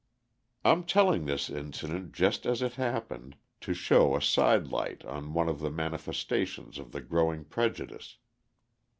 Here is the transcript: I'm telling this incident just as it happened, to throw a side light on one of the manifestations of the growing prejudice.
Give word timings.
I'm 0.65 0.83
telling 0.83 1.27
this 1.27 1.47
incident 1.47 2.13
just 2.13 2.47
as 2.47 2.63
it 2.63 2.73
happened, 2.73 3.35
to 3.59 3.75
throw 3.75 4.15
a 4.15 4.21
side 4.23 4.65
light 4.65 5.05
on 5.05 5.35
one 5.35 5.47
of 5.47 5.59
the 5.59 5.69
manifestations 5.69 6.79
of 6.79 6.91
the 6.91 7.01
growing 7.01 7.45
prejudice. 7.45 8.17